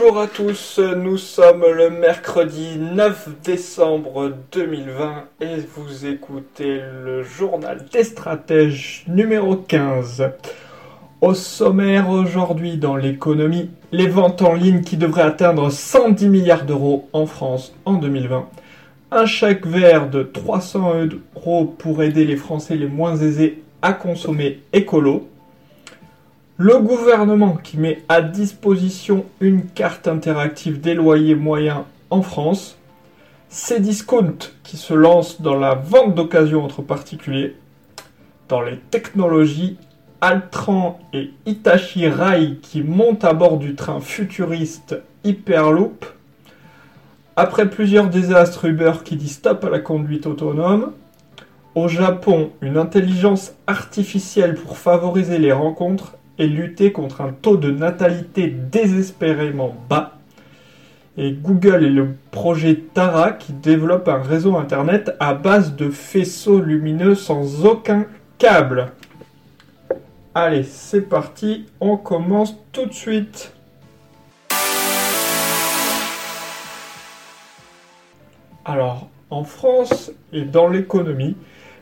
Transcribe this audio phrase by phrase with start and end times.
[0.00, 7.84] Bonjour à tous, nous sommes le mercredi 9 décembre 2020 et vous écoutez le journal
[7.92, 10.30] des stratèges numéro 15.
[11.20, 17.08] Au sommaire aujourd'hui dans l'économie, les ventes en ligne qui devraient atteindre 110 milliards d'euros
[17.12, 18.48] en France en 2020.
[19.10, 20.94] Un chèque vert de 300
[21.34, 25.28] euros pour aider les Français les moins aisés à consommer écolo.
[26.62, 32.76] Le gouvernement qui met à disposition une carte interactive des loyers moyens en France.
[33.48, 37.56] Cdiscount qui se lance dans la vente d'occasion entre particuliers.
[38.50, 39.78] Dans les technologies,
[40.20, 46.04] Altran et Hitachi Rail qui montent à bord du train futuriste Hyperloop.
[47.36, 50.92] Après plusieurs désastres, Uber qui dit stop à la conduite autonome.
[51.74, 57.70] Au Japon, une intelligence artificielle pour favoriser les rencontres et lutter contre un taux de
[57.70, 60.16] natalité désespérément bas.
[61.18, 66.60] Et Google et le projet Tara qui développe un réseau internet à base de faisceaux
[66.60, 68.06] lumineux sans aucun
[68.38, 68.92] câble.
[70.34, 73.52] Allez, c'est parti, on commence tout de suite.
[78.64, 81.36] Alors, en France et dans l'économie,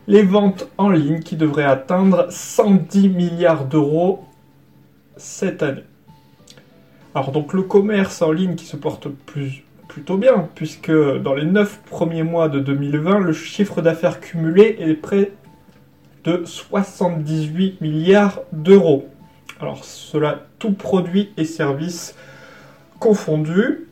[0.07, 4.25] les ventes en ligne qui devraient atteindre 110 milliards d'euros
[5.19, 5.83] cette année.
[7.13, 11.45] Alors donc le commerce en ligne qui se porte plus, plutôt bien, puisque dans les
[11.45, 15.31] 9 premiers mois de 2020, le chiffre d'affaires cumulé est près
[16.23, 19.07] de 78 milliards d'euros.
[19.59, 22.15] Alors cela, tout produit et services
[22.99, 23.87] confondus,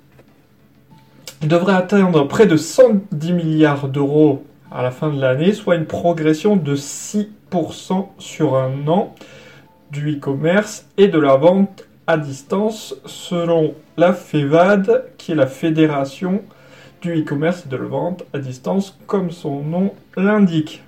[1.41, 6.55] devrait atteindre près de 110 milliards d'euros à la fin de l'année, soit une progression
[6.55, 9.15] de 6% sur un an
[9.91, 16.41] du e-commerce et de la vente à distance selon la FEVAD, qui est la Fédération
[17.01, 20.83] du e-commerce et de la vente à distance, comme son nom l'indique.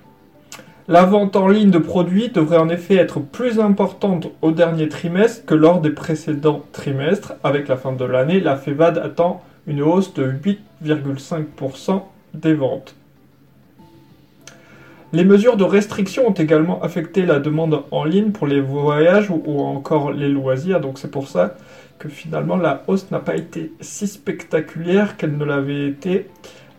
[0.88, 5.44] La vente en ligne de produits devrait en effet être plus importante au dernier trimestre
[5.46, 7.34] que lors des précédents trimestres.
[7.44, 10.32] Avec la fin de l'année, la FEVAD attend une hausse de
[10.82, 12.02] 8,5%
[12.34, 12.96] des ventes.
[15.12, 19.60] Les mesures de restriction ont également affecté la demande en ligne pour les voyages ou,
[19.60, 21.56] encore les loisirs, donc c'est pour ça
[21.98, 26.28] que finalement la hausse n'a pas été si spectaculaire qu'elle ne l'avait été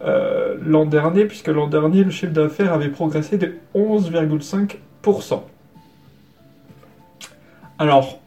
[0.04, 5.42] euh, l'an dernier, puisque l'an dernier le chiffre d'affaires avait progressé de 11,5%.
[7.78, 8.20] Alors,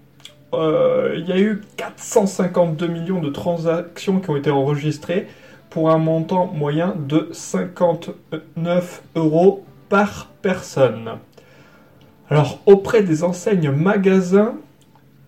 [0.52, 5.28] euh, il y a eu 452 millions de transactions qui ont été enregistrées
[5.70, 11.12] pour un montant moyen de 59 euros par personne.
[12.30, 14.54] Alors auprès des enseignes magasins,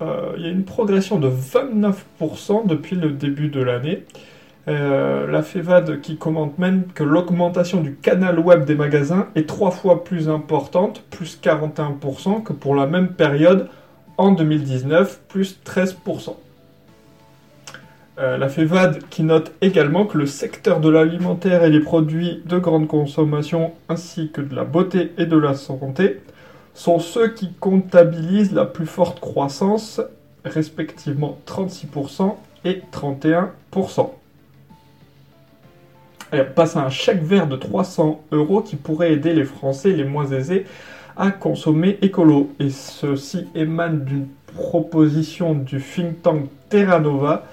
[0.02, 4.04] euh, il y a une progression de 29% depuis le début de l'année.
[4.68, 9.70] Euh, la FEVAD qui commente même que l'augmentation du canal web des magasins est trois
[9.70, 13.68] fois plus importante, plus 41%, que pour la même période
[14.18, 16.34] en 2019, plus 13%.
[18.18, 22.58] Euh, la FEVAD qui note également que le secteur de l'alimentaire et les produits de
[22.58, 26.22] grande consommation ainsi que de la beauté et de la santé
[26.72, 30.00] sont ceux qui comptabilisent la plus forte croissance,
[30.46, 34.10] respectivement 36% et 31%.
[36.32, 39.90] Allez, on passe à un chèque vert de 300 euros qui pourrait aider les Français
[39.90, 40.64] les moins aisés
[41.18, 42.50] à consommer écolo.
[42.60, 47.44] Et ceci émane d'une proposition du think tank Terra Nova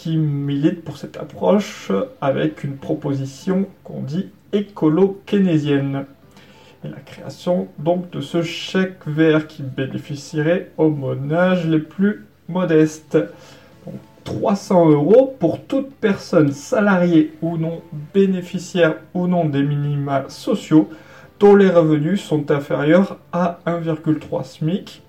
[0.00, 1.92] qui milite pour cette approche
[2.22, 6.06] avec une proposition qu'on dit écolo-keynésienne.
[6.82, 13.18] Et la création donc de ce chèque vert qui bénéficierait aux ménages les plus modestes.
[14.24, 17.82] 300 euros pour toute personne salariée ou non,
[18.14, 20.88] bénéficiaire ou non des minima sociaux
[21.38, 25.02] dont les revenus sont inférieurs à 1,3 SMIC,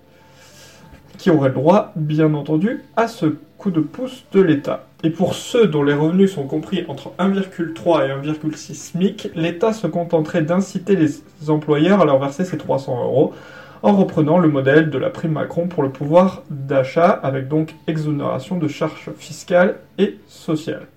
[1.18, 4.88] qui aurait le droit, bien entendu, à ce coup de pouce de l'État.
[5.04, 9.86] Et pour ceux dont les revenus sont compris entre 1,3 et 1,6 SMIC, l'État se
[9.86, 11.12] contenterait d'inciter les
[11.48, 13.34] employeurs à leur verser ces 300 euros
[13.84, 18.58] en reprenant le modèle de la prime Macron pour le pouvoir d'achat, avec donc exonération
[18.58, 20.88] de charges fiscales et sociales.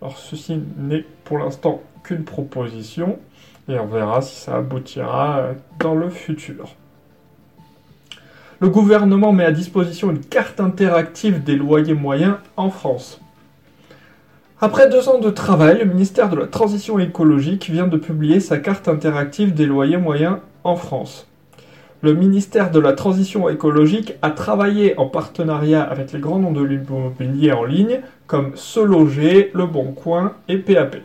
[0.00, 3.18] Alors ceci n'est pour l'instant qu'une proposition,
[3.68, 5.48] et on verra si ça aboutira
[5.78, 6.74] dans le futur.
[8.64, 13.20] Le gouvernement met à disposition une carte interactive des loyers moyens en France.
[14.58, 18.56] Après deux ans de travail, le ministère de la Transition écologique vient de publier sa
[18.56, 21.28] carte interactive des loyers moyens en France.
[22.00, 26.62] Le ministère de la Transition écologique a travaillé en partenariat avec les grands noms de
[26.62, 30.96] l'immobilier en ligne comme Se Loger, Le Bon Coin et PAP.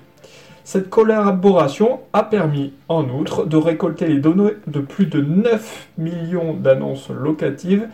[0.72, 6.54] Cette collaboration a permis, en outre, de récolter les données de plus de 9 millions
[6.54, 7.88] d'annonces locatives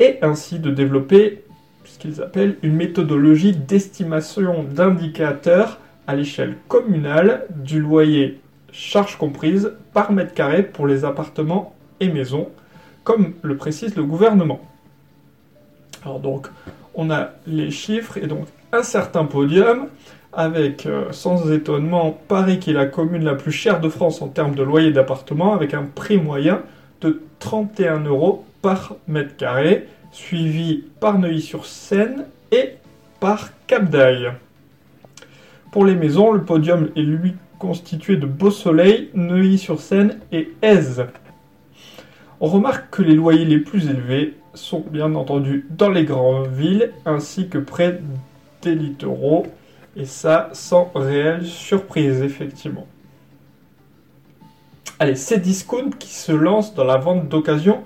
[0.00, 1.44] et ainsi de développer
[1.84, 8.40] ce qu'ils appellent une méthodologie d'estimation d'indicateurs à l'échelle communale du loyer
[8.72, 12.48] charge comprise par mètre carré pour les appartements et maisons,
[13.04, 14.62] comme le précise le gouvernement.
[16.02, 16.46] Alors donc,
[16.94, 19.88] on a les chiffres et donc un certain podium
[20.32, 24.28] avec, euh, sans étonnement, Paris qui est la commune la plus chère de France en
[24.28, 26.62] termes de loyer d'appartement, avec un prix moyen
[27.00, 32.76] de 31 euros par mètre carré, suivi par Neuilly-sur-Seine et
[33.20, 33.84] par Cap.
[35.70, 41.06] Pour les maisons, le podium est lui constitué de Beau-Soleil, Neuilly-sur-Seine et Aise.
[42.40, 46.92] On remarque que les loyers les plus élevés sont bien entendu dans les grandes villes
[47.06, 48.00] ainsi que près
[48.62, 49.46] des littoraux
[49.96, 52.86] et ça, sans réelle surprise, effectivement.
[54.98, 57.82] Allez, c'est Discount qui se lance dans la vente d'occasion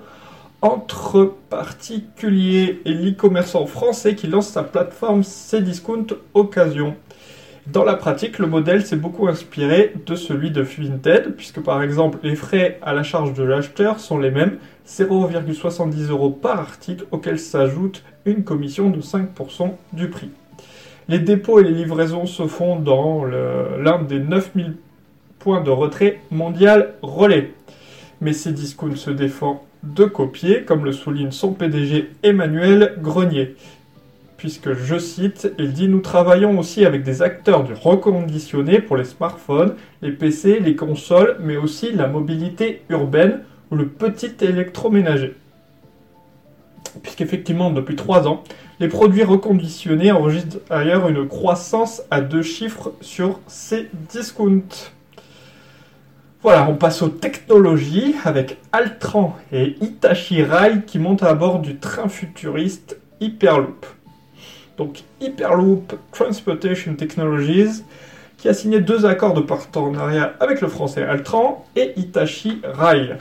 [0.61, 6.95] entre particuliers et l'e-commerçant français qui lance sa plateforme Cdiscount Occasion.
[7.67, 12.19] Dans la pratique, le modèle s'est beaucoup inspiré de celui de Vinted, puisque par exemple
[12.23, 14.57] les frais à la charge de l'acheteur sont les mêmes,
[14.87, 20.29] 0,70 euros par article, auquel s'ajoute une commission de 5% du prix.
[21.09, 24.75] Les dépôts et les livraisons se font dans l'un des 9000
[25.39, 27.53] points de retrait mondial relais.
[28.19, 33.55] Mais Cdiscount se défend de copier, comme le souligne son PDG Emmanuel Grenier.
[34.35, 39.05] Puisque, je cite, il dit Nous travaillons aussi avec des acteurs du reconditionné pour les
[39.05, 45.35] smartphones, les PC, les consoles, mais aussi la mobilité urbaine ou le petit électroménager.
[47.01, 48.43] Puisqu'effectivement, depuis trois ans,
[48.79, 54.91] les produits reconditionnés enregistrent ailleurs une croissance à deux chiffres sur ces discounts.
[56.43, 61.77] Voilà, on passe aux technologies avec Altran et Hitachi Rail qui montent à bord du
[61.77, 63.85] train futuriste Hyperloop.
[64.77, 67.83] Donc Hyperloop Transportation Technologies
[68.37, 73.17] qui a signé deux accords de partenariat avec le français Altran et Hitachi Rail.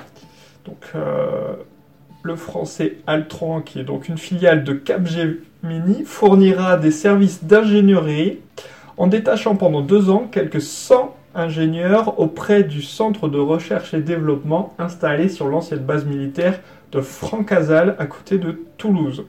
[0.66, 1.54] Donc euh,
[2.26, 8.40] le français Altran, qui est donc une filiale de Capgemini, fournira des services d'ingénierie
[8.96, 14.74] en détachant pendant deux ans quelques 100 ingénieurs auprès du centre de recherche et développement
[14.78, 16.60] installé sur l'ancienne base militaire
[16.92, 19.24] de Francazal à côté de Toulouse.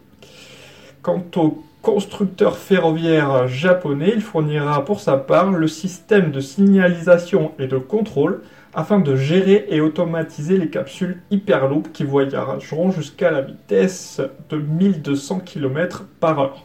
[1.03, 7.67] Quant au constructeur ferroviaire japonais, il fournira pour sa part le système de signalisation et
[7.67, 8.41] de contrôle
[8.77, 14.21] afin de gérer et automatiser les capsules Hyperloop qui voyageront jusqu'à la vitesse
[14.51, 16.63] de 1200 km par heure.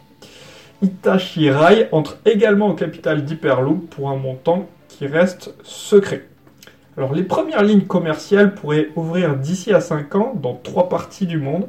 [0.83, 6.27] Itachi Rai entre également au capital d'Hyperloop pour un montant qui reste secret.
[6.97, 11.39] Alors les premières lignes commerciales pourraient ouvrir d'ici à 5 ans dans trois parties du
[11.39, 11.67] monde.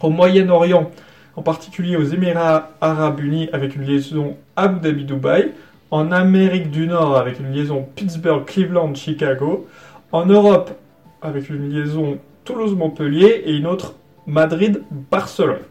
[0.00, 0.90] Au Moyen-Orient,
[1.36, 5.52] en particulier aux Émirats arabes unis avec une liaison Abu Dhabi-Dubaï,
[5.90, 9.66] en Amérique du Nord avec une liaison Pittsburgh-Cleveland-Chicago,
[10.12, 10.70] en Europe
[11.22, 13.94] avec une liaison Toulouse-Montpellier et une autre
[14.26, 15.62] Madrid-Barcelone.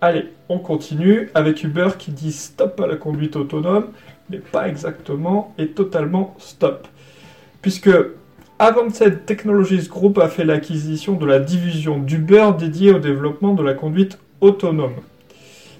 [0.00, 3.86] Allez, on continue avec Uber qui dit stop à la conduite autonome,
[4.30, 6.86] mais pas exactement et totalement stop.
[7.62, 7.90] Puisque
[8.58, 13.74] Avanced Technologies Group a fait l'acquisition de la division d'Uber dédiée au développement de la
[13.74, 14.94] conduite autonome.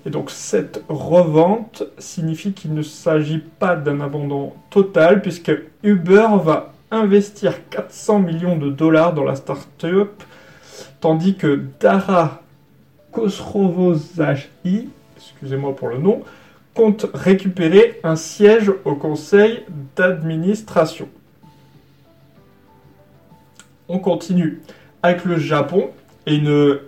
[0.07, 6.75] Et donc cette revente signifie qu'il ne s'agit pas d'un abandon total puisque Uber va
[6.91, 10.23] investir 400 millions de dollars dans la start-up
[11.01, 12.43] tandis que Dara
[13.13, 16.23] Khosrovozahi, excusez-moi pour le nom,
[16.75, 19.65] compte récupérer un siège au conseil
[19.97, 21.09] d'administration.
[23.89, 24.63] On continue
[25.03, 25.91] avec le Japon
[26.27, 26.79] et une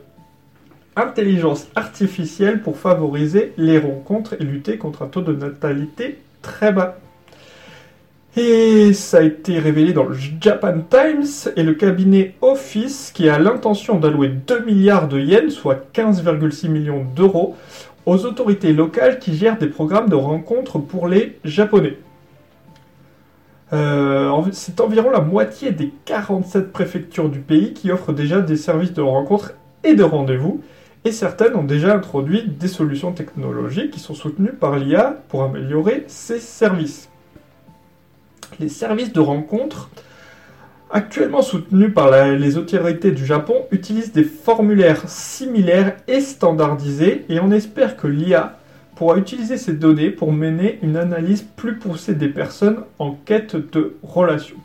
[0.97, 6.99] intelligence artificielle pour favoriser les rencontres et lutter contre un taux de natalité très bas.
[8.37, 13.39] Et ça a été révélé dans le Japan Times et le cabinet Office qui a
[13.39, 17.57] l'intention d'allouer 2 milliards de yens, soit 15,6 millions d'euros,
[18.05, 21.97] aux autorités locales qui gèrent des programmes de rencontres pour les Japonais.
[23.73, 28.93] Euh, c'est environ la moitié des 47 préfectures du pays qui offrent déjà des services
[28.93, 30.63] de rencontres et de rendez-vous,
[31.07, 36.03] et certaines ont déjà introduit des solutions technologiques qui sont soutenues par l'IA pour améliorer
[36.09, 37.09] ces services.
[38.59, 39.89] Les services de rencontres
[40.91, 47.53] actuellement soutenus par les autorités du Japon utilisent des formulaires similaires et standardisés et on
[47.53, 48.59] espère que l'IA
[48.97, 53.95] pourra utiliser ces données pour mener une analyse plus poussée des personnes en quête de
[54.03, 54.59] relations.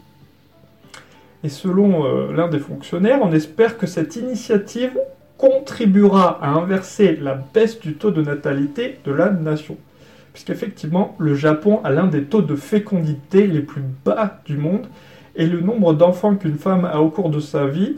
[1.44, 4.98] Et selon euh, l'un des fonctionnaires, on espère que cette initiative
[5.42, 9.76] contribuera à inverser la baisse du taux de natalité de la nation.
[10.34, 14.86] Puisqu'effectivement, le Japon a l'un des taux de fécondité les plus bas du monde,
[15.36, 17.96] et le nombre d'enfants qu'une femme a au cours de sa vie,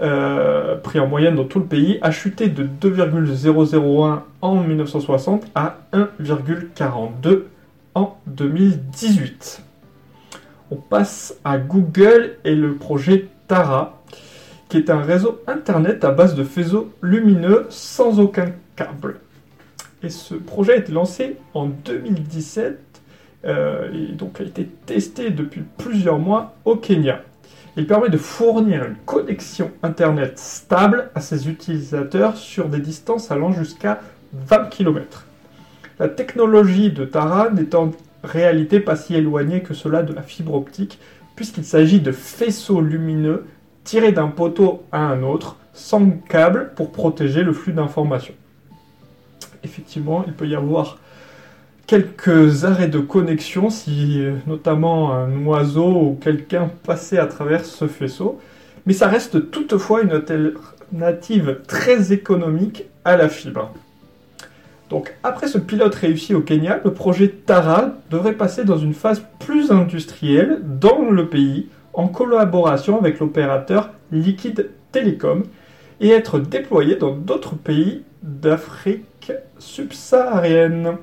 [0.00, 5.76] euh, pris en moyenne dans tout le pays, a chuté de 2,001 en 1960 à
[5.92, 7.42] 1,42
[7.94, 9.62] en 2018.
[10.70, 14.01] On passe à Google et le projet Tara,
[14.72, 19.16] qui est un réseau Internet à base de faisceaux lumineux sans aucun câble.
[20.02, 22.78] Et ce projet a été lancé en 2017
[23.44, 27.20] euh, et donc a été testé depuis plusieurs mois au Kenya.
[27.76, 33.52] Il permet de fournir une connexion Internet stable à ses utilisateurs sur des distances allant
[33.52, 34.00] jusqu'à
[34.32, 35.26] 20 km.
[35.98, 37.90] La technologie de Tara n'est en
[38.24, 40.98] réalité pas si éloignée que cela de la fibre optique,
[41.36, 43.44] puisqu'il s'agit de faisceaux lumineux
[43.84, 48.34] tiré d'un poteau à un autre, sans câble pour protéger le flux d'informations.
[49.64, 50.98] Effectivement, il peut y avoir
[51.86, 58.40] quelques arrêts de connexion si notamment un oiseau ou quelqu'un passait à travers ce faisceau,
[58.86, 63.72] mais ça reste toutefois une alternative très économique à la fibre.
[64.90, 69.22] Donc après ce pilote réussi au Kenya, le projet Tara devrait passer dans une phase
[69.38, 75.44] plus industrielle dans le pays en collaboration avec l'opérateur Liquid Telecom
[76.00, 80.96] et être déployé dans d'autres pays d'Afrique subsaharienne.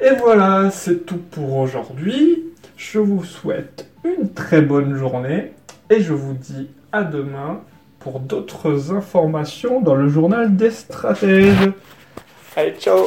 [0.00, 2.44] Et voilà, c'est tout pour aujourd'hui.
[2.76, 5.52] Je vous souhaite une très bonne journée
[5.90, 7.60] et je vous dis à demain
[7.98, 11.72] pour d'autres informations dans le journal des stratèges.
[12.56, 13.06] Allez, ciao